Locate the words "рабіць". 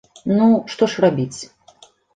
1.07-1.39